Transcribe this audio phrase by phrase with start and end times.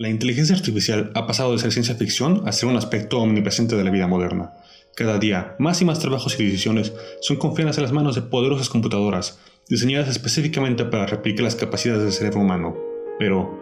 [0.00, 3.84] La inteligencia artificial ha pasado de ser ciencia ficción a ser un aspecto omnipresente de
[3.84, 4.54] la vida moderna.
[4.96, 8.70] Cada día, más y más trabajos y decisiones son confiadas en las manos de poderosas
[8.70, 12.78] computadoras, diseñadas específicamente para replicar las capacidades del cerebro humano.
[13.18, 13.60] Pero,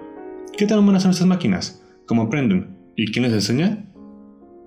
[0.56, 1.82] ¿qué tan humanas son estas máquinas?
[2.06, 2.78] ¿Cómo aprenden?
[2.94, 3.84] ¿Y quién les enseña?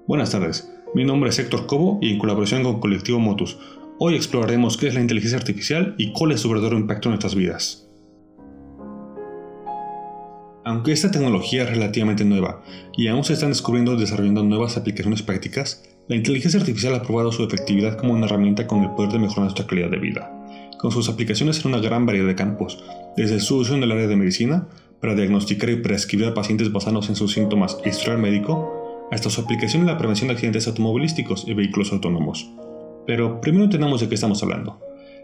[0.10, 3.58] Buenas tardes, mi nombre es Héctor Cobo y en colaboración con Colectivo Motus,
[3.98, 7.34] hoy exploraremos qué es la inteligencia artificial y cuál es su verdadero impacto en nuestras
[7.34, 7.88] vidas.
[10.64, 12.62] Aunque esta tecnología es relativamente nueva
[12.96, 17.32] y aún se están descubriendo y desarrollando nuevas aplicaciones prácticas, la inteligencia artificial ha probado
[17.32, 20.32] su efectividad como una herramienta con el poder de mejorar nuestra calidad de vida,
[20.78, 22.84] con sus aplicaciones en una gran variedad de campos,
[23.18, 24.68] desde su uso en el área de medicina,
[25.00, 29.42] para diagnosticar y prescribir a pacientes basados en sus síntomas y historial médico, hasta su
[29.42, 32.52] aplicación en la prevención de accidentes automovilísticos y vehículos autónomos.
[33.08, 34.80] Pero primero entendamos de qué estamos hablando.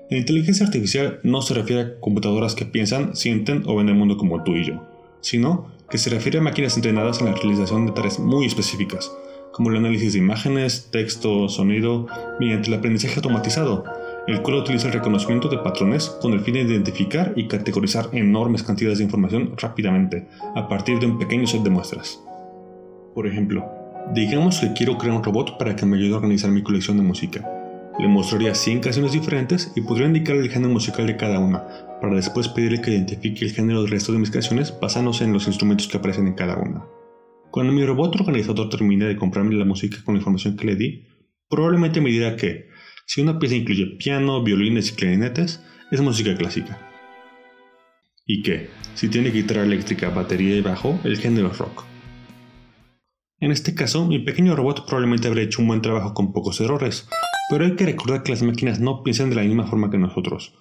[0.09, 4.17] La inteligencia artificial no se refiere a computadoras que piensan, sienten o ven el mundo
[4.17, 4.96] como tú y yo
[5.27, 9.11] sino que se refiere a máquinas entrenadas en la realización de tareas muy específicas,
[9.51, 12.07] como el análisis de imágenes, texto, sonido,
[12.39, 13.83] mediante el aprendizaje automatizado,
[14.27, 18.63] el cual utiliza el reconocimiento de patrones con el fin de identificar y categorizar enormes
[18.63, 22.21] cantidades de información rápidamente, a partir de un pequeño set de muestras.
[23.13, 23.65] Por ejemplo,
[24.13, 27.03] digamos que quiero crear un robot para que me ayude a organizar mi colección de
[27.03, 27.45] música.
[27.99, 31.63] Le mostraría 100 canciones diferentes y podría indicar el género musical de cada una,
[32.01, 35.47] para después pedirle que identifique el género del resto de mis canciones basándose en los
[35.47, 36.85] instrumentos que aparecen en cada una.
[37.51, 41.07] Cuando mi robot organizador termine de comprarme la música con la información que le di,
[41.49, 42.67] probablemente me dirá que,
[43.05, 46.79] si una pieza incluye piano, violines y clarinetes, es música clásica.
[48.25, 51.85] Y que, si tiene guitarra eléctrica, batería y bajo, el género es rock.
[53.39, 57.07] En este caso, mi pequeño robot probablemente habrá hecho un buen trabajo con pocos errores,
[57.49, 60.53] pero hay que recordar que las máquinas no piensan de la misma forma que nosotros.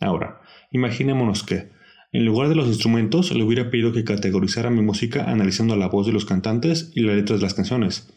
[0.00, 1.70] Ahora, imaginémonos que,
[2.12, 6.06] en lugar de los instrumentos, le hubiera pedido que categorizara mi música analizando la voz
[6.06, 8.12] de los cantantes y las letras de las canciones.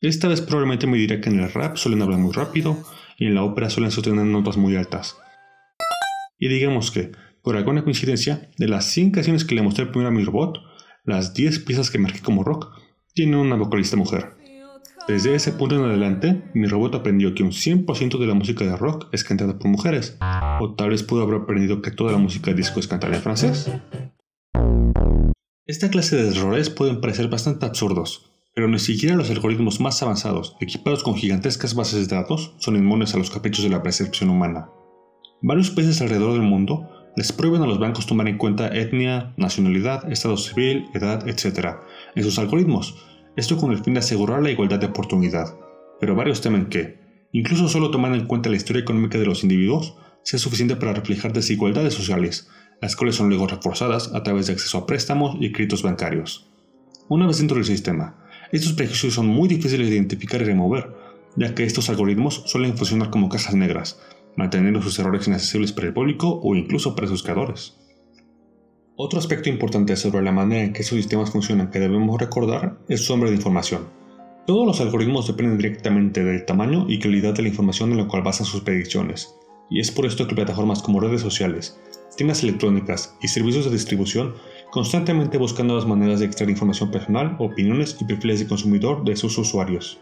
[0.00, 2.76] Esta vez probablemente me dirá que en el rap suelen hablar muy rápido
[3.18, 5.16] y en la ópera suelen sostener notas muy altas.
[6.38, 7.12] Y digamos que,
[7.42, 10.58] por alguna coincidencia, de las 100 canciones que le mostré primero a mi robot,
[11.04, 12.72] las 10 piezas que marqué como rock
[13.14, 14.41] tienen una vocalista mujer.
[15.08, 18.76] Desde ese punto en adelante, mi robot aprendió que un 100% de la música de
[18.76, 20.16] rock es cantada por mujeres,
[20.60, 23.68] o tal vez pudo haber aprendido que toda la música disco es cantada en francés.
[25.66, 30.56] Esta clase de errores pueden parecer bastante absurdos, pero ni siquiera los algoritmos más avanzados,
[30.60, 34.68] equipados con gigantescas bases de datos, son inmunes a los caprichos de la percepción humana.
[35.40, 40.10] Varios países alrededor del mundo les prohíben a los bancos tomar en cuenta etnia, nacionalidad,
[40.12, 41.76] estado civil, edad, etc.
[42.14, 42.96] en sus algoritmos,
[43.36, 45.56] esto con el fin de asegurar la igualdad de oportunidad,
[46.00, 46.98] pero varios temen que,
[47.32, 51.32] incluso solo tomando en cuenta la historia económica de los individuos, sea suficiente para reflejar
[51.32, 52.48] desigualdades sociales,
[52.80, 56.50] las cuales son luego reforzadas a través de acceso a préstamos y créditos bancarios.
[57.08, 58.16] Una vez dentro del sistema,
[58.52, 60.94] estos prejuicios son muy difíciles de identificar y remover,
[61.36, 63.98] ya que estos algoritmos suelen funcionar como cajas negras,
[64.36, 67.78] manteniendo sus errores inaccesibles para el público o incluso para sus creadores.
[69.04, 73.04] Otro aspecto importante sobre la manera en que estos sistemas funcionan que debemos recordar es
[73.04, 73.88] su hambre de información.
[74.46, 78.22] Todos los algoritmos dependen directamente del tamaño y calidad de la información en la cual
[78.22, 79.34] basan sus predicciones,
[79.68, 81.80] y es por esto que plataformas como redes sociales,
[82.16, 84.34] tiendas electrónicas y servicios de distribución
[84.70, 89.36] constantemente buscan nuevas maneras de extraer información personal, opiniones y perfiles de consumidor de sus
[89.36, 89.98] usuarios.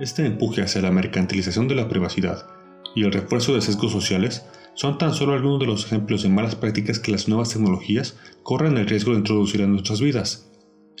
[0.00, 2.46] Este empuje hacia la mercantilización de la privacidad
[2.94, 6.54] y el refuerzo de sesgos sociales son tan solo algunos de los ejemplos de malas
[6.54, 10.50] prácticas que las nuevas tecnologías corren el riesgo de introducir en nuestras vidas.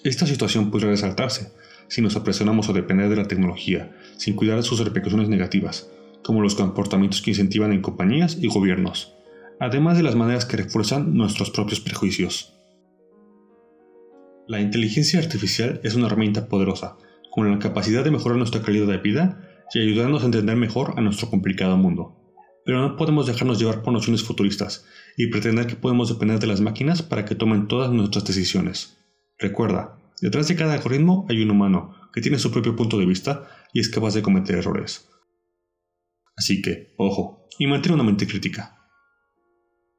[0.04, 1.52] Esta situación podría resaltarse
[1.88, 5.90] si nos apresionamos a depender de la tecnología, sin cuidar de sus repercusiones negativas,
[6.22, 9.14] como los comportamientos que incentivan en compañías y gobiernos,
[9.60, 12.54] además de las maneras que refuerzan nuestros propios prejuicios.
[14.48, 16.96] La inteligencia artificial es una herramienta poderosa,
[17.30, 19.40] con la capacidad de mejorar nuestra calidad de vida
[19.72, 22.21] y ayudarnos a entender mejor a nuestro complicado mundo.
[22.64, 24.84] Pero no podemos dejarnos llevar por nociones futuristas
[25.16, 28.98] y pretender que podemos depender de las máquinas para que tomen todas nuestras decisiones.
[29.38, 33.48] Recuerda, detrás de cada algoritmo hay un humano que tiene su propio punto de vista
[33.72, 35.08] y es capaz de cometer errores.
[36.36, 38.76] Así que, ojo, y mantén una mente crítica.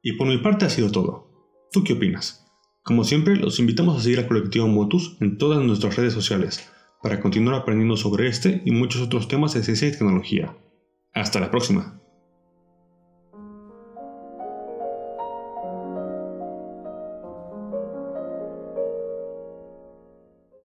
[0.01, 1.67] Y por mi parte ha sido todo.
[1.71, 2.45] ¿Tú qué opinas?
[2.83, 6.69] Como siempre, los invitamos a seguir a Colectivo Motus en todas nuestras redes sociales
[7.01, 10.57] para continuar aprendiendo sobre este y muchos otros temas de ciencia y tecnología.
[11.13, 12.02] Hasta la próxima.